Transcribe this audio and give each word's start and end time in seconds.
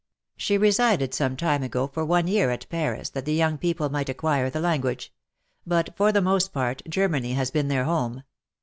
She 0.35 0.57
re 0.57 0.71
sided 0.71 1.13
some 1.13 1.37
time 1.37 1.61
ago, 1.61 1.85
for 1.85 2.03
one 2.03 2.27
year, 2.27 2.49
at 2.49 2.67
Paris, 2.69 3.09
that 3.11 3.25
the 3.25 3.35
young 3.35 3.59
people 3.59 3.89
might 3.91 4.09
acquire 4.09 4.49
the 4.49 4.59
language; 4.59 5.13
but 5.63 5.95
for 5.95 6.11
the 6.11 6.21
most 6.23 6.51
part, 6.51 6.81
Germany 6.89 7.33
has 7.33 7.51
been 7.51 7.67
their 7.67 7.83
home. 7.83 8.23